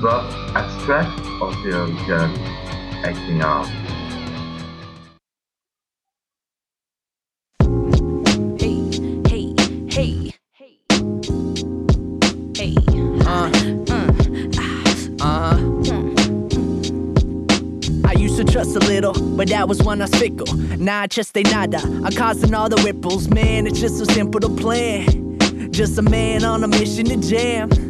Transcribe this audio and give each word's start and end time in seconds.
a 0.00 0.02
rough 0.02 0.56
abstract 0.56 1.20
of 1.42 1.54
the 1.62 1.70
journey 2.06 2.38
acting 3.04 3.40
out. 3.40 3.66
Uh, 13.26 13.50
uh, 13.88 14.10
uh, 15.20 15.56
hmm. 15.56 16.14
trust 18.46 18.76
a 18.76 18.80
little, 18.80 19.12
but 19.36 19.48
that 19.48 19.68
was 19.68 19.82
when 19.82 20.00
I 20.00 20.04
was 20.04 20.14
fickle. 20.14 20.54
Now 20.78 21.02
I 21.02 21.06
just 21.06 21.30
stay 21.30 21.42
nada. 21.42 21.78
I'm 21.78 22.12
causing 22.12 22.54
all 22.54 22.68
the 22.68 22.82
ripples, 22.82 23.28
man. 23.28 23.66
It's 23.66 23.80
just 23.80 23.98
so 23.98 24.04
simple 24.04 24.40
to 24.40 24.48
plan. 24.48 25.38
Just 25.72 25.98
a 25.98 26.02
man 26.02 26.44
on 26.44 26.64
a 26.64 26.68
mission 26.68 27.06
to 27.06 27.16
jam. 27.16 27.89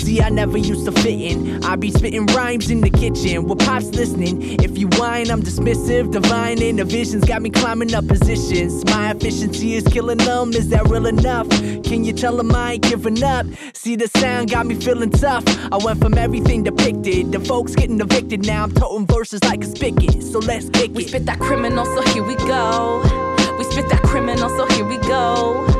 See, 0.00 0.22
I 0.22 0.30
never 0.30 0.56
used 0.56 0.86
to 0.86 0.92
fit 0.92 1.20
in. 1.20 1.62
I 1.62 1.76
be 1.76 1.90
spitting 1.90 2.24
rhymes 2.26 2.70
in 2.70 2.80
the 2.80 2.88
kitchen 2.88 3.46
with 3.46 3.58
pops 3.58 3.86
listening. 3.88 4.58
If 4.60 4.78
you 4.78 4.88
whine, 4.98 5.30
I'm 5.30 5.42
dismissive. 5.42 6.10
Divine 6.10 6.62
in 6.62 6.76
the 6.76 6.84
visions 6.84 7.24
got 7.26 7.42
me 7.42 7.50
climbing 7.50 7.94
up 7.94 8.08
positions. 8.08 8.82
My 8.86 9.10
efficiency 9.10 9.74
is 9.74 9.84
killing 9.84 10.16
them. 10.16 10.54
Is 10.54 10.70
that 10.70 10.88
real 10.88 11.06
enough? 11.06 11.48
Can 11.84 12.02
you 12.02 12.14
tell 12.14 12.34
them 12.36 12.50
I 12.54 12.72
ain't 12.72 12.82
giving 12.82 13.22
up? 13.22 13.46
See, 13.74 13.94
the 13.94 14.08
sound 14.08 14.50
got 14.50 14.66
me 14.66 14.74
feeling 14.74 15.10
tough. 15.10 15.44
I 15.70 15.76
went 15.76 16.00
from 16.00 16.14
everything 16.16 16.62
depicted. 16.62 17.30
The 17.32 17.40
folks 17.40 17.74
getting 17.74 18.00
evicted. 18.00 18.46
Now 18.46 18.64
I'm 18.64 18.72
toting 18.72 19.06
verses 19.06 19.44
like 19.44 19.62
a 19.62 19.66
spigot. 19.66 20.22
So 20.22 20.38
let's 20.38 20.70
kick 20.70 20.90
it. 20.90 20.96
We 20.96 21.04
spit 21.04 21.26
that 21.26 21.40
criminal, 21.40 21.84
so 21.84 22.00
here 22.12 22.24
we 22.24 22.36
go. 22.36 23.02
We 23.58 23.64
spit 23.64 23.88
that 23.90 24.02
criminal, 24.02 24.48
so 24.48 24.66
here 24.74 24.86
we 24.86 24.96
go. 24.96 25.79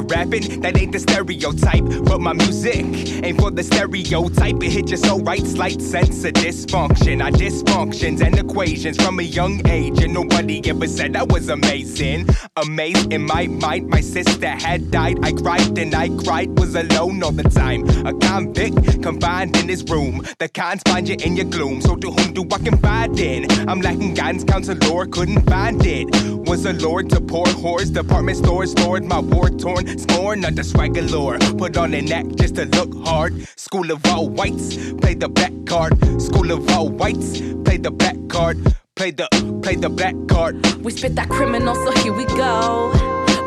Kid 0.00 0.10
rapping, 0.10 0.60
that 0.60 0.76
ain't 0.76 0.92
the 0.92 0.98
stereotype. 0.98 1.84
But 2.04 2.20
my 2.20 2.32
music 2.32 2.84
ain't 3.24 3.40
for 3.40 3.50
the 3.50 3.62
stereotype. 3.62 4.62
It 4.62 4.70
hit 4.70 4.90
you 4.90 4.96
so 4.96 5.18
right, 5.20 5.44
slight 5.46 5.80
sense 5.80 6.24
of 6.24 6.32
dysfunction. 6.34 7.22
I 7.22 7.30
dysfunctions 7.30 8.20
and 8.22 8.38
equations 8.38 8.96
from 9.02 9.18
a 9.18 9.22
young 9.22 9.66
age, 9.68 10.02
and 10.02 10.14
nobody 10.14 10.60
ever 10.68 10.86
said 10.86 11.16
I 11.16 11.24
was 11.24 11.48
amazing. 11.48 12.28
Amazed 12.56 13.12
in 13.12 13.22
my 13.26 13.46
mind, 13.46 13.88
my 13.88 14.00
sister 14.00 14.48
had 14.48 14.90
died. 14.90 15.18
I 15.22 15.32
cried 15.32 15.78
and 15.78 15.94
I 15.94 16.08
cried, 16.24 16.58
was 16.58 16.74
alone 16.74 17.22
all 17.22 17.32
the 17.32 17.44
time. 17.44 17.88
A 18.06 18.12
convict 18.14 19.02
confined 19.02 19.56
in 19.56 19.68
his 19.68 19.84
room. 19.84 20.24
The 20.38 20.48
cons 20.48 20.82
find 20.86 21.08
you 21.08 21.16
in 21.22 21.36
your 21.36 21.46
gloom. 21.46 21.80
So 21.80 21.96
to 21.96 22.10
whom 22.10 22.32
do 22.32 22.46
I 22.52 22.58
confide 22.58 23.18
in? 23.18 23.50
I'm 23.68 23.80
lacking 23.80 24.14
guidance, 24.14 24.44
counselor, 24.44 25.06
couldn't 25.06 25.48
find 25.48 25.84
it. 25.84 26.08
Was 26.48 26.64
a 26.64 26.72
lord 26.72 27.10
to 27.10 27.20
poor 27.20 27.46
whores, 27.46 27.92
department 27.92 28.38
stores, 28.38 28.72
stored 28.72 29.04
my 29.04 29.20
war 29.20 29.50
torn 29.50 29.89
scorn 29.96 30.44
under 30.44 30.62
swagger 30.62 31.02
lore. 31.02 31.38
Put 31.58 31.76
on 31.76 31.94
an 31.94 32.12
act 32.12 32.36
just 32.36 32.56
to 32.56 32.64
look 32.66 32.92
hard. 33.06 33.46
School 33.56 33.90
of 33.90 34.04
all 34.06 34.28
whites, 34.28 34.92
play 34.94 35.14
the 35.14 35.28
black 35.28 35.52
card. 35.66 35.92
School 36.20 36.50
of 36.50 36.68
all 36.70 36.88
whites, 36.88 37.40
play 37.64 37.76
the 37.76 37.90
black 37.90 38.16
card. 38.28 38.58
Play 38.96 39.12
the, 39.12 39.28
play 39.62 39.76
the 39.76 39.88
black 39.88 40.14
card. 40.28 40.54
We 40.84 40.92
spit 40.92 41.14
that 41.16 41.30
criminal, 41.30 41.74
so 41.74 41.90
here 42.02 42.12
we 42.12 42.26
go. 42.26 42.90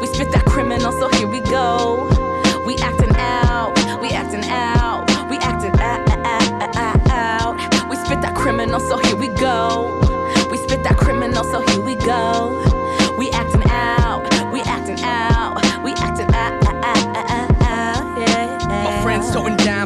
We 0.02 0.08
spit 0.08 0.32
that 0.32 0.46
criminal, 0.46 0.92
so 0.92 1.10
here 1.18 1.28
we 1.28 1.42
go. 1.42 2.10
We 2.66 2.76
acting 2.78 3.16
out, 3.18 3.74
we 4.02 4.10
acting 4.10 4.44
out, 4.50 5.06
we 5.30 5.38
acting 5.38 5.80
out, 5.80 7.08
out. 7.12 7.90
We 7.90 7.96
spit 7.98 8.22
that 8.22 8.36
criminal, 8.36 8.80
so 8.80 8.98
here 8.98 9.16
we 9.16 9.28
go. 9.28 10.00
We 10.50 10.58
spit 10.58 10.82
that 10.84 10.98
criminal, 10.98 11.44
so 11.44 11.62
here 11.68 11.86
we 11.86 11.96
go. 11.96 12.33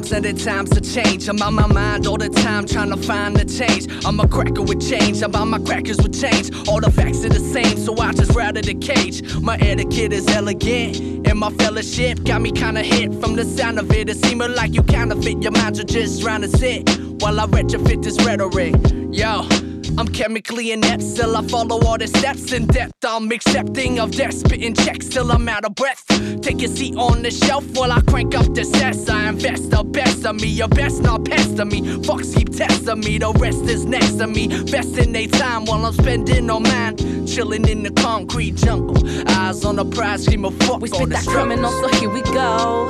Dimes 0.08 0.26
and 0.26 0.38
the 0.38 0.44
times 0.44 0.70
to 0.72 0.82
change. 0.82 1.28
I'm 1.28 1.42
on 1.42 1.56
my 1.56 1.68
mind 1.68 2.08
all 2.08 2.18
the 2.18 2.30
time 2.30 2.66
trying 2.66 2.90
to 2.90 2.98
find 2.98 3.36
the 3.36 3.46
change. 3.46 3.88
I'm 4.06 4.20
a 4.20 4.28
cracker 4.28 4.62
with 4.62 4.82
change. 4.88 5.22
I'm 5.22 5.36
on 5.36 5.50
my 5.50 5.60
crackers 5.60 5.98
with 5.98 6.20
change. 6.20 6.52
All 6.68 6.80
the 6.80 6.92
facts 6.92 7.24
are 7.26 7.30
the 7.30 7.40
same, 7.40 7.78
so 7.78 7.96
I 7.98 8.14
just 8.14 8.36
rather 8.36 8.62
the 8.62 8.74
cage. 8.76 9.24
My 9.42 9.58
etiquette 9.58 10.14
is 10.14 10.28
elegant, 10.28 11.28
and 11.28 11.40
my 11.40 11.52
fellowship 11.52 12.24
got 12.24 12.42
me 12.42 12.52
kinda 12.52 12.84
hit 12.84 13.14
from 13.22 13.36
the 13.36 13.46
sound 13.46 13.80
of 13.80 13.92
it. 13.92 14.10
It 14.10 14.18
seemed 14.26 14.42
like 14.42 14.74
you 14.74 14.84
counterfeit. 14.84 15.42
Your 15.42 15.52
minds 15.52 15.80
are 15.80 15.84
just 15.84 16.22
trying 16.22 16.42
to 16.42 16.50
sit 16.50 16.90
while 17.22 17.40
I 17.40 17.46
retrofit 17.48 18.04
this 18.04 18.18
rhetoric. 18.24 18.76
Yo. 19.12 19.67
I'm 19.98 20.08
chemically 20.08 20.72
inept, 20.72 21.02
still 21.02 21.36
I 21.36 21.42
follow 21.48 21.84
all 21.86 21.98
the 21.98 22.08
steps 22.08 22.52
in 22.52 22.68
depth. 22.68 22.94
I'm 23.04 23.32
accepting 23.32 24.00
of 24.00 24.12
death, 24.12 24.36
spitting 24.36 24.76
checks 24.76 25.08
till 25.08 25.32
I'm 25.32 25.50
out 25.50 25.66
of 25.66 25.74
breath. 25.74 26.04
Take 26.42 26.62
a 26.62 26.68
seat 26.68 26.96
on 26.96 27.24
the 27.24 27.32
shelf 27.32 27.66
while 27.72 27.92
I 27.92 28.02
crank 28.02 28.36
up 28.36 28.54
the 28.54 28.64
sets. 28.64 29.10
I 29.10 29.30
invest 29.30 29.72
the 29.72 29.84
best 29.84 30.24
of 30.26 30.36
me, 30.36 30.48
your 30.50 30.68
best 30.68 31.02
not 31.02 31.26
pester 31.26 31.66
me. 31.66 31.82
Fucks 31.82 32.36
keep 32.36 32.56
testing 32.56 33.00
me, 33.00 33.18
the 33.18 33.32
rest 33.34 33.64
is 33.64 33.86
next 33.86 34.18
to 34.18 34.28
me. 34.28 34.48
Vesting 34.48 35.14
they 35.14 35.26
time 35.26 35.66
while 35.66 35.84
I'm 35.84 35.94
spending 35.94 36.50
on 36.52 36.64
mine. 36.64 37.26
Chilling 37.26 37.68
in 37.68 37.82
the 37.82 37.92
concrete 37.92 38.56
jungle, 38.56 38.98
eyes 39.30 39.66
on 39.66 39.78
the 39.78 39.86
prize, 39.86 40.26
scream 40.26 40.46
of 40.46 40.56
fuck 40.58 40.80
We 40.80 40.90
spit 40.90 41.10
that 41.10 41.26
criminal, 41.26 41.72
so 41.72 41.88
here 42.00 42.10
we 42.10 42.22
go. 42.22 42.88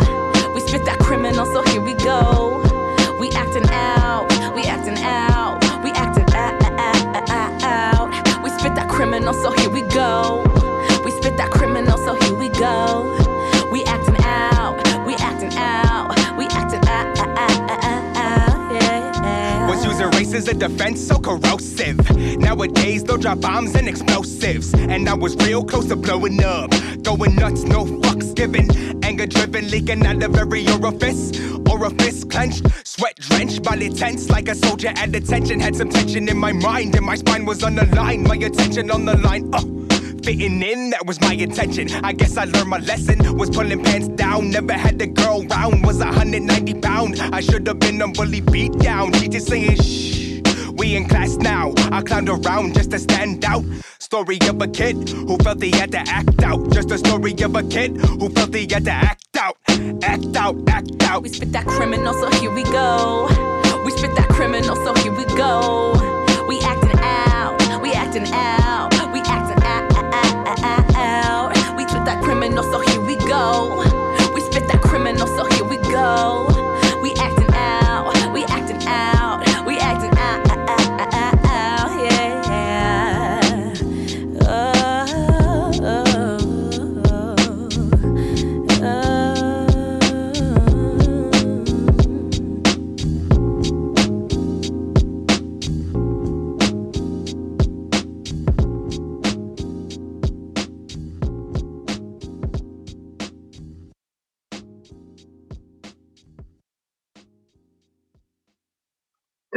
We 0.53 0.59
spit 0.59 0.83
that 0.85 0.99
criminal, 0.99 1.45
so 1.45 1.63
here 1.71 1.81
we 1.81 1.93
go. 1.93 2.61
We 3.19 3.29
acting 3.29 3.69
out, 3.69 4.27
we 4.55 4.63
acting 4.63 4.97
out, 5.03 5.36
criminal, 9.27 9.43
so 9.43 9.61
here 9.61 9.69
we 9.69 9.81
go. 9.93 10.43
We 11.03 11.11
spit 11.11 11.37
that 11.37 11.51
criminal, 11.51 11.97
so 11.97 12.15
here 12.21 12.37
we 12.37 12.49
go. 12.49 13.03
We 13.71 13.83
acting 13.83 14.15
out, 14.23 14.77
we 15.05 15.15
acting 15.15 15.51
out, 15.57 16.15
we 16.37 16.45
acting 16.45 16.79
out, 16.87 17.17
out, 17.19 17.37
out, 17.37 18.17
out, 18.17 18.73
yeah. 18.73 19.67
Was 19.67 19.83
using 19.85 20.09
race 20.11 20.33
as 20.33 20.47
a 20.47 20.53
defense, 20.53 21.05
so 21.05 21.19
corrosive. 21.19 21.97
Nowadays, 22.39 23.03
they'll 23.03 23.17
drop 23.17 23.41
bombs 23.41 23.75
and 23.75 23.87
explosives. 23.87 24.73
And 24.73 25.09
I 25.09 25.13
was 25.13 25.35
real 25.37 25.63
close 25.63 25.87
to 25.87 25.95
blowing 25.95 26.41
up. 26.43 26.71
Going 27.03 27.35
nuts, 27.35 27.63
no 27.63 27.85
fucks 27.85 28.33
given. 28.33 28.96
Anger 29.17 29.33
driven, 29.33 29.71
leaking 29.71 30.05
out 30.05 30.21
of 30.21 30.35
every 30.35 30.67
orifice. 30.67 31.31
Orifice 31.67 32.23
clenched, 32.23 32.67
sweat 32.87 33.15
drenched, 33.15 33.63
body 33.63 33.89
tense 33.89 34.29
like 34.29 34.47
a 34.47 34.53
soldier 34.53 34.89
at 34.89 35.15
attention. 35.15 35.59
Had 35.59 35.75
some 35.75 35.89
tension 35.89 36.29
in 36.29 36.37
my 36.37 36.51
mind, 36.51 36.95
and 36.95 37.03
my 37.03 37.15
spine 37.15 37.43
was 37.43 37.63
on 37.63 37.73
the 37.73 37.87
line. 37.95 38.21
My 38.21 38.35
attention 38.35 38.91
on 38.91 39.05
the 39.05 39.17
line. 39.17 39.49
Uh. 39.55 39.61
Fitting 40.23 40.61
in, 40.61 40.91
that 40.91 41.07
was 41.07 41.19
my 41.19 41.33
intention. 41.33 41.89
I 42.05 42.13
guess 42.13 42.37
I 42.37 42.43
learned 42.43 42.69
my 42.69 42.77
lesson. 42.77 43.35
Was 43.39 43.49
pulling 43.49 43.83
pants 43.83 44.07
down, 44.09 44.51
never 44.51 44.73
had 44.73 44.99
the 44.99 45.07
girl 45.07 45.43
round. 45.45 45.83
Was 45.83 45.97
190 45.97 46.75
pound. 46.75 47.19
I 47.19 47.39
should 47.39 47.65
have 47.65 47.79
been 47.79 47.99
a 48.03 48.07
bully 48.09 48.41
beat 48.41 48.77
down. 48.77 49.13
Teacher 49.13 49.39
saying 49.39 49.77
shh. 49.77 50.16
We 50.77 50.95
in 50.95 51.07
class 51.07 51.35
now. 51.37 51.71
I 51.91 52.01
clowned 52.01 52.29
around 52.29 52.75
just 52.75 52.91
to 52.91 52.99
stand 52.99 53.43
out. 53.45 53.63
Story 53.99 54.37
of 54.47 54.61
a 54.61 54.67
kid 54.67 55.09
who 55.09 55.37
felt 55.37 55.61
he 55.61 55.71
had 55.71 55.91
to 55.91 55.99
act 55.99 56.43
out. 56.43 56.71
Just 56.71 56.91
a 56.91 56.97
story 56.97 57.33
of 57.41 57.55
a 57.55 57.63
kid 57.63 57.97
who 57.97 58.29
felt 58.29 58.53
he 58.53 58.67
had 58.71 58.85
to 58.85 58.91
act 58.91 59.37
out. 59.37 59.57
Act 60.03 60.35
out, 60.35 60.55
act 60.69 61.03
out. 61.03 61.23
We 61.23 61.29
spit 61.29 61.51
that 61.51 61.65
criminal, 61.65 62.13
so 62.13 62.29
here 62.39 62.51
we 62.51 62.63
go. 62.63 63.27
We 63.83 63.91
spit 63.91 64.15
that 64.15 64.29
criminal, 64.29 64.75
so 64.75 64.93
here 65.01 65.11
we 65.11 65.25
go. 65.35 65.93
We 66.47 66.59
acting 66.59 66.99
out, 66.99 67.81
we 67.81 67.91
acting 67.93 68.27
out, 68.31 68.93
we 69.11 69.19
acting 69.21 69.63
out, 69.63 69.91
out, 70.13 70.59
out, 70.63 70.95
out. 70.95 71.77
We 71.77 71.87
spit 71.87 72.05
that 72.05 72.23
criminal, 72.23 72.63
so 72.63 72.79
here 72.79 73.01
we 73.01 73.15
go. 73.17 73.83
We 74.33 74.41
spit 74.41 74.67
that 74.67 74.81
criminal, 74.81 75.27
so 75.27 75.45
here 75.55 75.65
we 75.65 75.77
go. 75.91 76.56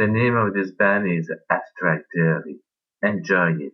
The 0.01 0.07
name 0.07 0.35
of 0.35 0.55
this 0.55 0.71
band 0.71 1.11
is 1.11 1.31
Abstract 1.51 2.05
Theory. 2.11 2.57
Enjoy 3.03 3.51
it. 3.59 3.73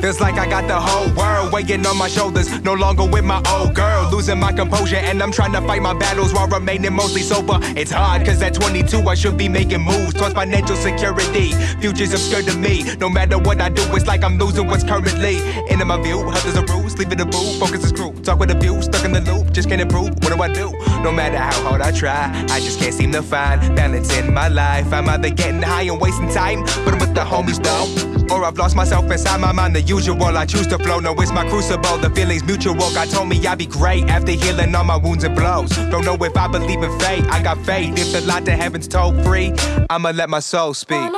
Feels 0.00 0.20
like 0.20 0.38
I 0.38 0.46
got 0.48 0.68
the 0.68 0.78
whole 0.80 1.12
world 1.16 1.25
weighing 1.56 1.86
on 1.86 1.96
my 1.96 2.08
shoulders. 2.08 2.48
No 2.62 2.74
longer 2.74 3.04
with 3.04 3.24
my 3.24 3.42
old 3.48 3.74
girl, 3.74 4.10
losing 4.10 4.38
my 4.38 4.52
composure, 4.52 4.96
and 4.96 5.22
I'm 5.22 5.32
trying 5.32 5.52
to 5.52 5.60
fight 5.62 5.80
my 5.80 5.94
battles 5.94 6.32
while 6.34 6.48
remaining 6.48 6.92
mostly 6.92 7.22
sober. 7.22 7.58
It's 7.80 7.90
hard, 7.90 8.26
cause 8.26 8.42
at 8.42 8.54
22 8.54 9.08
I 9.08 9.14
should 9.14 9.36
be 9.36 9.48
making 9.48 9.82
moves 9.82 10.14
towards 10.14 10.34
financial 10.34 10.76
security. 10.76 11.52
Future's 11.80 12.12
obscure 12.12 12.42
to 12.42 12.56
me. 12.58 12.84
No 12.96 13.08
matter 13.08 13.38
what 13.38 13.60
I 13.60 13.68
do, 13.70 13.82
it's 13.96 14.06
like 14.06 14.22
I'm 14.22 14.38
losing 14.38 14.66
what's 14.66 14.84
currently 14.84 15.36
in 15.70 15.86
my 15.86 16.02
view. 16.02 16.18
Health 16.30 16.46
is 16.46 16.56
a 16.56 16.62
ruse, 16.62 16.98
leave 16.98 17.12
it 17.12 17.20
a 17.20 17.24
boo, 17.24 17.58
focus 17.58 17.84
is 17.84 17.92
crew. 17.92 18.12
Talk 18.22 18.38
with 18.38 18.50
a 18.50 18.58
view, 18.58 18.82
stuck 18.82 19.04
in 19.04 19.12
the 19.12 19.20
loop, 19.20 19.52
just 19.52 19.68
can't 19.68 19.80
improve. 19.80 20.10
What 20.22 20.32
do 20.34 20.42
I 20.42 20.52
do? 20.52 20.72
No 21.02 21.12
matter 21.12 21.38
how 21.38 21.62
hard 21.62 21.80
I 21.80 21.92
try, 21.92 22.30
I 22.50 22.60
just 22.60 22.80
can't 22.80 22.94
seem 22.94 23.12
to 23.12 23.22
find 23.22 23.60
balance 23.76 24.12
in 24.18 24.34
my 24.34 24.48
life. 24.48 24.92
I'm 24.92 25.08
either 25.08 25.30
getting 25.30 25.62
high 25.62 25.82
and 25.82 26.00
wasting 26.00 26.28
time, 26.30 26.62
but 26.84 26.94
I'm 26.94 26.98
with 26.98 27.14
the 27.14 27.20
homies 27.20 27.62
though. 27.62 28.34
Or 28.34 28.44
I've 28.44 28.58
lost 28.58 28.74
myself 28.74 29.10
inside 29.10 29.40
my 29.40 29.52
mind, 29.52 29.76
the 29.76 29.82
usual. 29.82 30.36
I 30.36 30.44
choose 30.44 30.66
to 30.68 30.78
flow, 30.78 30.98
no, 30.98 31.14
it's 31.14 31.32
my 31.32 31.45
crucible. 31.48 31.98
The 31.98 32.10
feeling's 32.10 32.44
mutual. 32.44 32.74
God 32.74 33.08
told 33.10 33.28
me 33.28 33.44
I'd 33.46 33.58
be 33.58 33.66
great 33.66 34.04
after 34.08 34.32
healing 34.32 34.74
all 34.74 34.84
my 34.84 34.96
wounds 34.96 35.24
and 35.24 35.34
blows. 35.34 35.70
Don't 35.70 36.04
know 36.04 36.16
if 36.16 36.36
I 36.36 36.48
believe 36.48 36.82
in 36.82 36.98
fate, 36.98 37.24
I 37.24 37.42
got 37.42 37.58
faith. 37.64 37.98
If 37.98 38.12
the 38.12 38.20
light 38.26 38.44
to 38.46 38.52
heaven's 38.52 38.88
told 38.88 39.22
free, 39.24 39.52
I'ma 39.90 40.10
let 40.10 40.28
my 40.28 40.40
soul 40.40 40.74
speak. 40.74 41.10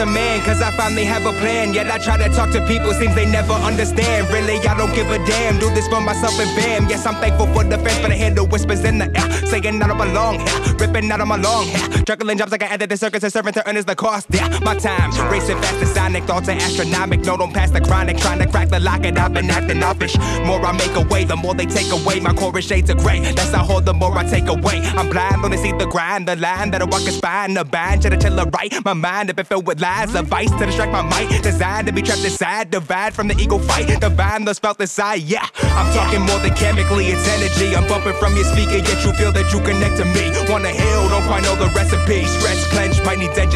A 0.00 0.06
man, 0.06 0.40
cause 0.40 0.62
I 0.62 0.70
finally 0.72 1.04
have 1.04 1.26
a 1.26 1.32
plan. 1.38 1.74
Yet 1.74 1.90
I 1.90 1.98
try 1.98 2.16
to 2.16 2.28
talk 2.34 2.50
to 2.52 2.66
people, 2.66 2.92
seems 2.94 3.14
they 3.14 3.26
never 3.26 3.52
understand. 3.52 4.28
Really, 4.30 4.56
I 4.66 4.76
don't 4.76 4.92
give 4.94 5.10
a 5.10 5.18
damn. 5.26 5.58
Do 5.58 5.68
this 5.74 5.86
for 5.88 6.00
myself 6.00 6.38
and 6.40 6.50
fam. 6.58 6.88
Yes, 6.88 7.06
I'm 7.06 7.14
thankful 7.16 7.46
for 7.52 7.64
the 7.64 7.78
fans, 7.78 8.00
but 8.00 8.10
I 8.10 8.14
hear 8.14 8.30
the 8.30 8.44
whispers 8.44 8.82
in 8.84 8.98
the 8.98 9.06
air. 9.06 9.30
Saying 9.46 9.82
I 9.82 9.86
don't 9.86 9.98
belong 9.98 10.40
here, 10.40 10.74
ripping 10.78 11.10
out 11.12 11.20
of 11.20 11.28
my 11.28 11.36
long 11.36 11.66
hair. 11.66 12.02
Juggling 12.04 12.38
jobs 12.38 12.50
like 12.50 12.62
I 12.62 12.66
added 12.66 12.88
the 12.88 12.96
circus 12.96 13.22
and 13.22 13.32
serving 13.32 13.52
to 13.54 13.68
earn 13.68 13.76
is 13.76 13.84
the 13.84 13.94
cost. 13.94 14.26
Yeah, 14.30 14.48
my 14.62 14.74
time 14.74 15.10
racing 15.30 15.60
fast 15.60 15.82
as 15.82 15.92
sonic, 15.92 16.24
thoughts 16.24 16.48
are 16.48 16.52
astronomic. 16.52 17.20
No, 17.20 17.36
don't 17.36 17.52
pass 17.52 17.70
the 17.70 17.80
chronic, 17.80 18.16
trying 18.16 18.38
to 18.38 18.46
crack 18.46 18.70
the 18.70 18.80
lock, 18.80 19.04
and 19.04 19.18
I've 19.18 19.34
been 19.34 19.50
acting 19.50 19.82
offish. 19.82 20.16
More 20.46 20.64
I 20.64 20.72
make 20.72 20.94
away, 20.96 21.24
the 21.24 21.36
more 21.36 21.54
they 21.54 21.66
take 21.66 21.92
away. 21.92 22.20
My 22.20 22.32
core 22.32 22.56
is 22.58 22.64
shades 22.64 22.88
of 22.88 22.98
gray. 22.98 23.20
That's 23.20 23.50
how 23.50 23.64
hold, 23.64 23.84
the 23.84 23.94
more 23.94 24.16
I 24.16 24.24
take 24.24 24.48
away. 24.48 24.80
I'm 24.96 25.10
blind, 25.10 25.44
on 25.44 25.50
to 25.50 25.58
see 25.58 25.72
the 25.72 25.86
grind, 25.86 26.26
the 26.26 26.36
line 26.36 26.70
that 26.70 26.80
I 26.80 26.84
walk 26.84 27.02
a 27.02 27.12
spine, 27.12 27.54
the 27.54 27.64
bind, 27.64 28.02
try 28.02 28.10
to 28.10 28.16
tell 28.16 28.34
the 28.34 28.46
right. 28.46 28.72
My 28.84 28.94
mind, 28.94 29.28
if 29.30 29.38
it 29.38 29.46
filled 29.46 29.66
with 29.66 29.80
lies, 29.80 29.89
a 30.14 30.22
vice 30.22 30.50
to 30.50 30.66
distract 30.66 30.92
my 30.92 31.02
might. 31.02 31.42
Designed 31.42 31.86
to 31.86 31.92
be 31.92 32.02
trapped 32.02 32.24
inside, 32.24 32.70
divide 32.70 33.12
from 33.12 33.28
the 33.28 33.36
ego 33.36 33.58
fight. 33.58 34.00
Divine 34.00 34.44
the 34.44 34.54
spelt 34.54 34.80
inside, 34.80 35.22
yeah. 35.22 35.46
I'm 35.62 35.92
talking 35.92 36.20
more 36.20 36.38
than 36.38 36.54
chemically, 36.54 37.06
it's 37.06 37.26
energy. 37.28 37.74
I'm 37.76 37.86
bumping 37.88 38.14
from 38.14 38.34
your 38.36 38.44
speaker, 38.44 38.76
yet 38.76 39.04
you 39.04 39.12
feel 39.12 39.32
that 39.32 39.52
you 39.52 39.60
connect 39.60 39.96
to 39.98 40.04
me. 40.04 40.30
Wanna 40.50 40.70
heal, 40.70 41.08
don't 41.08 41.26
quite 41.26 41.42
know 41.42 41.56
the 41.56 41.68
recipe. 41.74 42.24
Stretch, 42.24 42.62
clench, 42.70 43.04
might 43.04 43.18
need 43.18 43.30
edge 43.38 43.54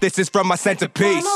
This 0.00 0.18
is 0.18 0.28
from 0.28 0.46
my 0.46 0.56
centerpiece. 0.56 1.26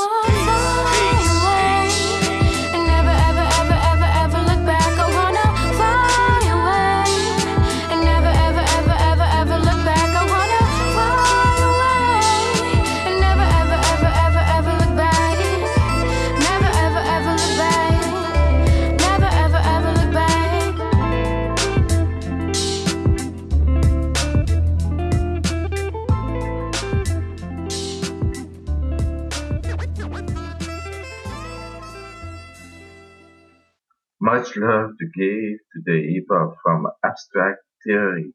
Love 34.55 34.91
to 34.99 35.05
give 35.15 35.57
to 35.73 35.81
the 35.83 36.13
hip-hop 36.13 36.55
from 36.61 36.85
Abstract 37.03 37.57
Theory. 37.83 38.31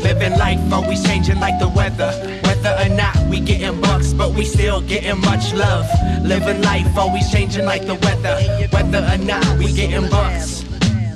Living 0.03 0.37
life 0.37 0.73
always 0.73 1.05
changing 1.05 1.39
like 1.39 1.61
the 1.61 1.69
weather. 1.69 2.11
Whether 2.43 2.77
or 2.77 2.89
not 2.97 3.17
we 3.31 3.39
getting 3.39 3.81
bucks, 3.81 4.13
but 4.13 4.35
we 4.35 4.45
still 4.45 4.81
getting 4.81 5.21
much 5.21 5.53
love. 5.53 5.87
Living 6.25 6.61
life 6.63 6.89
always 6.99 7.31
changing 7.31 7.67
like 7.67 7.87
the 7.87 7.95
weather. 7.95 8.37
Whether 8.73 8.99
or 8.99 9.19
not 9.19 9.59
we 9.59 9.73
getting 9.73 10.11
bucks. 10.11 10.58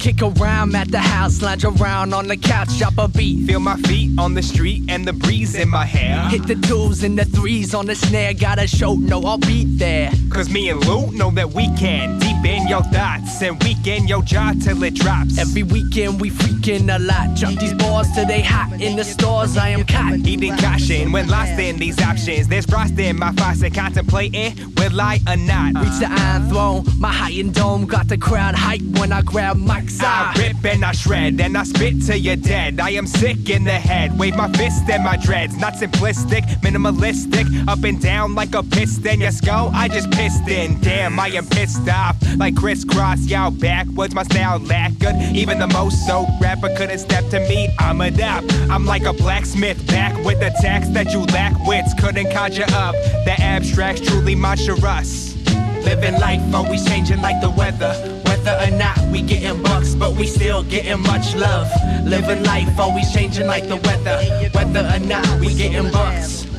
Kick 0.02 0.20
around 0.20 0.74
at 0.74 0.90
the 0.90 0.98
house, 0.98 1.40
lounge 1.42 1.64
around 1.64 2.12
on 2.12 2.26
the 2.26 2.36
couch, 2.36 2.76
drop 2.76 2.98
a 2.98 3.06
beat. 3.06 3.46
Feel 3.46 3.60
my 3.60 3.76
feet 3.82 4.18
on 4.18 4.34
the 4.34 4.42
street 4.42 4.82
and 4.88 5.06
the 5.06 5.12
breeze 5.12 5.54
in 5.54 5.68
my 5.68 5.84
hair. 5.84 6.28
Hit 6.28 6.48
the 6.48 6.56
twos 6.56 7.04
and 7.04 7.16
the 7.16 7.24
threes 7.24 7.72
on 7.72 7.86
the 7.86 7.94
snare, 7.94 8.34
got 8.34 8.58
a 8.58 8.66
show, 8.66 8.94
no, 8.94 9.22
I'll 9.22 9.38
be 9.38 9.64
there. 9.64 10.10
Cause 10.28 10.50
me 10.50 10.70
and 10.70 10.84
Lou 10.86 11.12
know 11.12 11.30
that 11.30 11.52
we 11.52 11.68
can 11.76 12.18
deep 12.18 12.44
in 12.44 12.61
your 12.68 12.82
thoughts 12.84 13.42
and 13.42 13.62
weaken 13.62 14.06
your 14.06 14.22
jaw 14.22 14.52
till 14.62 14.82
it 14.82 14.94
drops. 14.94 15.38
Every 15.38 15.62
weekend 15.62 16.20
we 16.20 16.30
freaking 16.30 16.94
a 16.94 16.98
lot. 16.98 17.34
Jump 17.36 17.60
these 17.60 17.74
balls 17.74 18.08
till 18.14 18.26
they 18.26 18.42
hot 18.42 18.80
in 18.80 18.96
the 18.96 19.04
stores, 19.04 19.56
I 19.56 19.68
am 19.68 19.84
caught. 19.84 20.14
Eating 20.26 20.56
caution 20.56 21.12
when 21.12 21.28
lost 21.28 21.58
in 21.58 21.78
these 21.78 22.00
options. 22.00 22.48
There's 22.48 22.66
frost 22.66 22.98
in 22.98 23.18
my 23.18 23.32
faucet, 23.32 23.74
contemplating 23.74 24.54
will 24.76 25.00
I 25.00 25.20
or 25.28 25.36
not. 25.36 25.74
Reach 25.82 25.98
the 26.00 26.08
iron 26.08 26.48
throne, 26.48 26.84
my 26.98 27.12
high 27.12 27.32
and 27.32 27.54
dome, 27.54 27.86
got 27.86 28.08
the 28.08 28.18
crowd 28.18 28.54
hype 28.54 28.82
when 28.98 29.12
I 29.12 29.22
grab 29.22 29.56
mics. 29.56 30.00
I 30.02 30.34
rip 30.36 30.64
and 30.64 30.84
I 30.84 30.92
shred 30.92 31.40
and 31.40 31.56
I 31.56 31.64
spit 31.64 32.02
till 32.04 32.16
you're 32.16 32.36
dead. 32.36 32.80
I 32.80 32.90
am 32.90 33.06
sick 33.06 33.48
in 33.48 33.64
the 33.64 33.72
head, 33.72 34.18
wave 34.18 34.36
my 34.36 34.50
fist 34.52 34.88
and 34.90 35.04
my 35.04 35.16
dreads. 35.16 35.56
Not 35.56 35.74
simplistic, 35.74 36.42
minimalistic, 36.62 37.68
up 37.68 37.84
and 37.84 38.00
down 38.00 38.34
like 38.34 38.54
a 38.54 38.62
piston. 38.62 39.20
Yes, 39.20 39.40
go, 39.40 39.70
I 39.72 39.88
just 39.88 40.10
pissed 40.10 40.48
in. 40.48 40.80
Damn, 40.80 41.18
I 41.18 41.28
am 41.28 41.46
pissed 41.46 41.88
off 41.88 42.16
like 42.36 42.51
crisscross. 42.54 43.26
Y'all 43.26 43.50
backwards, 43.50 44.14
my 44.14 44.22
style 44.24 44.58
good. 45.02 45.36
Even 45.36 45.58
the 45.58 45.66
most 45.68 46.06
so 46.06 46.26
rapper 46.40 46.68
couldn't 46.76 46.98
step 46.98 47.28
to 47.30 47.40
me. 47.48 47.68
I'm 47.78 48.00
a 48.00 48.10
dap. 48.10 48.44
I'm 48.70 48.86
like 48.86 49.04
a 49.04 49.12
blacksmith 49.12 49.86
back 49.86 50.12
with 50.24 50.40
the 50.40 50.54
text 50.60 50.94
that 50.94 51.12
you 51.12 51.20
lack 51.26 51.54
wits 51.66 51.92
couldn't 52.00 52.32
conjure 52.32 52.66
up. 52.72 52.94
The 53.24 53.34
abstracts 53.38 54.02
truly 54.02 54.34
monstrous. 54.34 55.36
Living 55.84 56.18
life 56.20 56.54
always 56.54 56.86
changing 56.86 57.20
like 57.20 57.40
the 57.40 57.50
weather. 57.50 57.92
Whether 58.24 58.56
or 58.64 58.76
not 58.76 58.98
we 59.10 59.22
getting 59.22 59.62
bucks, 59.62 59.94
but 59.94 60.14
we 60.14 60.26
still 60.26 60.62
getting 60.62 61.00
much 61.02 61.34
love. 61.34 61.68
Living 62.04 62.44
life 62.44 62.78
always 62.78 63.12
changing 63.12 63.46
like 63.46 63.66
the 63.68 63.76
weather. 63.76 64.18
Whether 64.52 64.88
or 64.94 65.00
not 65.00 65.26
we 65.40 65.54
getting 65.54 65.90
bucks. 65.90 66.51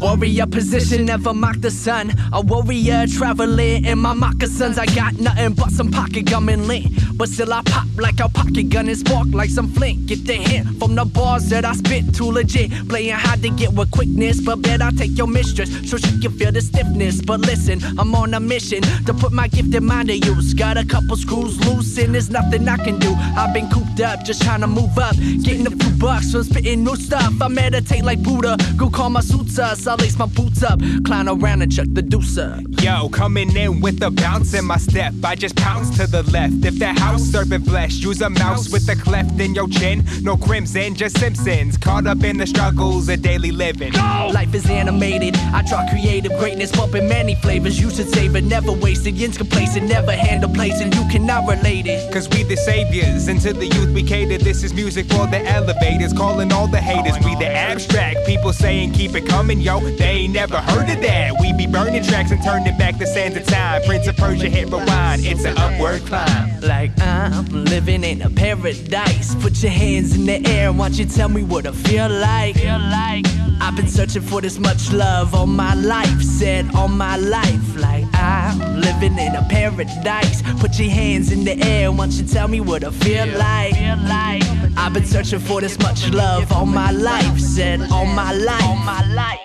Warrior 0.00 0.46
position, 0.46 1.06
never 1.06 1.34
mock 1.34 1.56
the 1.60 1.70
sun. 1.70 2.14
A 2.32 2.40
warrior 2.40 3.06
traveling 3.06 3.84
in 3.84 3.98
my 3.98 4.12
moccasins. 4.12 4.78
I 4.78 4.86
got 4.86 5.18
nothing 5.18 5.54
but 5.54 5.70
some 5.70 5.90
pocket 5.90 6.26
gum 6.26 6.48
and 6.48 6.68
lint. 6.68 6.86
But 7.18 7.28
still, 7.28 7.52
I 7.52 7.62
pop 7.62 7.86
like 7.96 8.20
a 8.20 8.28
pocket 8.28 8.68
gun 8.70 8.88
and 8.88 8.96
spark 8.96 9.26
like 9.32 9.50
some 9.50 9.68
flint. 9.72 10.06
Get 10.06 10.24
the 10.24 10.34
hint 10.34 10.78
from 10.78 10.94
the 10.94 11.04
bars 11.04 11.48
that 11.50 11.64
I 11.64 11.72
spit 11.72 12.14
too 12.14 12.30
legit. 12.30 12.70
Playing 12.88 13.14
hard 13.14 13.42
to 13.42 13.50
get 13.50 13.72
with 13.72 13.90
quickness, 13.90 14.40
but 14.40 14.62
bet 14.62 14.80
I 14.80 14.90
take 14.92 15.18
your 15.18 15.26
mistress 15.26 15.68
so 15.90 15.96
she 15.96 16.20
can 16.20 16.30
feel 16.38 16.52
the 16.52 16.60
stiffness. 16.60 17.20
But 17.20 17.40
listen, 17.40 17.80
I'm 17.98 18.14
on 18.14 18.34
a 18.34 18.40
mission 18.40 18.82
to 19.06 19.12
put 19.12 19.32
my 19.32 19.48
gifted 19.48 19.82
mind 19.82 20.08
to 20.08 20.16
use. 20.16 20.54
Got 20.54 20.76
a 20.76 20.84
couple 20.84 21.16
screws 21.16 21.58
loose 21.66 21.98
and 21.98 22.14
there's 22.14 22.30
nothing 22.30 22.68
I 22.68 22.76
can 22.76 23.00
do. 23.00 23.12
I've 23.36 23.52
been 23.52 23.68
cooped 23.68 24.00
up, 24.00 24.24
just 24.24 24.42
trying 24.42 24.60
to 24.60 24.68
move 24.68 24.96
up. 24.96 25.16
Getting 25.16 25.66
a 25.66 25.70
few 25.70 25.90
bucks 25.98 26.30
from 26.30 26.44
spitting 26.44 26.84
new 26.84 26.94
stuff. 26.94 27.32
I 27.42 27.48
meditate 27.48 28.04
like 28.04 28.22
Buddha. 28.22 28.56
Go 28.76 28.90
call 28.90 29.10
my 29.10 29.22
suits 29.22 29.58
us. 29.58 29.88
I 29.88 29.96
lace 29.96 30.16
my 30.18 30.26
boots 30.26 30.62
up, 30.62 30.80
clown 31.04 31.28
around 31.28 31.62
and 31.62 31.72
chuck 31.72 31.88
the 31.90 32.02
deuce 32.02 32.38
up. 32.38 32.60
Yo, 32.80 33.08
coming 33.08 33.56
in 33.56 33.80
with 33.80 33.98
the 33.98 34.10
bounce 34.10 34.54
in 34.54 34.64
my 34.64 34.76
step. 34.76 35.12
I 35.24 35.34
just 35.34 35.56
pounce 35.56 35.96
to 35.98 36.06
the 36.06 36.22
left. 36.30 36.64
If 36.64 36.78
that 36.78 36.96
house, 37.08 37.22
serving 37.22 37.62
flesh. 37.62 37.94
Use 37.94 38.20
a 38.20 38.30
mouse 38.30 38.70
with 38.70 38.88
a 38.88 38.96
cleft 38.96 39.40
in 39.40 39.54
your 39.54 39.68
chin. 39.68 40.04
No 40.22 40.36
crimson, 40.36 40.94
just 40.94 41.18
Simpsons. 41.18 41.76
Caught 41.76 42.06
up 42.06 42.22
in 42.22 42.36
the 42.36 42.46
struggles 42.46 43.08
of 43.08 43.22
daily 43.22 43.50
living. 43.50 43.92
Life 43.92 44.54
is 44.54 44.68
animated. 44.68 45.36
I 45.36 45.62
draw 45.62 45.88
creative 45.88 46.32
greatness, 46.38 46.70
bumping 46.72 47.08
many 47.08 47.34
flavors. 47.36 47.80
You 47.80 47.90
should 47.90 48.08
save 48.08 48.36
it, 48.36 48.44
never 48.44 48.72
waste 48.72 49.06
it. 49.06 49.14
Yin's 49.14 49.38
complacent, 49.38 49.88
never 49.88 50.12
handle 50.12 50.50
place, 50.50 50.80
and 50.80 50.94
you 50.94 51.04
cannot 51.10 51.48
relate 51.48 51.86
it. 51.86 52.12
Cause 52.12 52.28
we 52.30 52.42
the 52.42 52.56
saviors, 52.56 53.28
and 53.28 53.40
to 53.40 53.52
the 53.52 53.66
youth 53.66 53.92
we 53.94 54.02
cater. 54.02 54.38
This 54.38 54.62
is 54.62 54.74
music 54.74 55.06
for 55.06 55.26
the 55.26 55.40
elevators, 55.46 56.12
calling 56.12 56.52
all 56.52 56.68
the 56.68 56.80
haters. 56.80 57.16
We 57.24 57.34
the 57.36 57.48
abstract, 57.48 58.26
people 58.26 58.52
saying 58.52 58.92
keep 58.92 59.14
it 59.14 59.26
coming, 59.26 59.60
yo. 59.60 59.80
They 59.80 60.24
ain't 60.24 60.34
never 60.34 60.58
heard 60.58 60.90
of 60.90 61.00
that. 61.02 61.32
We 61.40 61.52
be 61.54 61.66
burning 61.66 62.02
tracks 62.02 62.30
and 62.30 62.42
turning 62.44 62.76
back 62.76 62.98
the 62.98 63.06
sands 63.06 63.36
of 63.36 63.46
time. 63.46 63.82
Prince 63.84 64.06
of 64.06 64.16
Persia 64.16 64.48
hit 64.48 64.66
rewind, 64.66 65.24
it's 65.24 65.44
an 65.44 65.56
upward 65.56 66.02
climb. 66.06 66.60
Like 66.60 66.97
I'm 67.00 67.64
living 67.64 68.04
in 68.04 68.22
a 68.22 68.30
paradise. 68.30 69.34
Put 69.36 69.62
your 69.62 69.72
hands 69.72 70.14
in 70.14 70.26
the 70.26 70.44
air, 70.48 70.68
and 70.68 70.78
watch 70.78 70.98
you 70.98 71.06
tell 71.06 71.28
me 71.28 71.42
what 71.42 71.66
I 71.66 71.72
feel 71.72 72.08
like. 72.08 72.56
Feel 72.56 72.78
like 72.78 73.26
I've 73.60 73.76
been 73.76 73.88
searching 73.88 74.22
for 74.22 74.40
this 74.40 74.58
much 74.58 74.92
love 74.92 75.34
all 75.34 75.46
my 75.46 75.74
life, 75.74 76.22
said 76.22 76.74
all 76.74 76.88
my 76.88 77.16
life. 77.16 77.76
Like 77.76 78.04
I'm 78.14 78.80
living 78.80 79.18
in 79.18 79.34
a 79.34 79.46
paradise. 79.48 80.42
Put 80.60 80.78
your 80.78 80.90
hands 80.90 81.32
in 81.32 81.44
the 81.44 81.58
air, 81.64 81.88
and 81.88 81.98
watch 81.98 82.14
you 82.14 82.26
tell 82.26 82.48
me 82.48 82.60
what 82.60 82.84
I 82.84 82.90
feel 82.90 83.26
like. 83.38 83.74
Feel 83.74 83.96
like 84.08 84.42
I've 84.76 84.92
been 84.92 85.04
searching 85.04 85.40
for 85.40 85.60
this 85.60 85.78
much 85.78 86.08
love 86.10 86.50
all 86.52 86.66
my 86.66 86.90
life, 86.90 87.38
said 87.38 87.80
all 87.90 88.06
my 88.06 88.32
life. 88.32 88.62
All 88.62 88.76
my 88.76 89.06
life. 89.14 89.40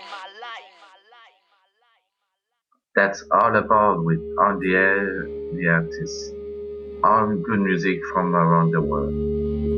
That's 2.95 3.24
all 3.31 3.55
about 3.55 4.05
with 4.05 4.19
On 4.39 4.60
the 4.60 4.75
Air, 4.75 5.25
the 5.55 5.67
artist. 5.67 6.43
All 7.03 7.36
good 7.36 7.60
music 7.60 8.00
from 8.13 8.33
around 8.33 8.72
the 8.72 8.81
world. 8.81 9.73